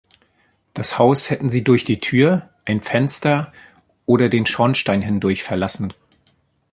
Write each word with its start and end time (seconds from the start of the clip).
Das 0.73 0.97
Haus 0.97 1.29
hätten 1.29 1.51
sie 1.51 1.63
durch 1.63 1.85
die 1.85 1.99
Tür, 1.99 2.49
ein 2.65 2.81
Fenster 2.81 3.53
oder 4.07 4.29
den 4.29 4.47
Schornstein 4.47 5.03
hindurch 5.03 5.43
verlassen. 5.43 5.93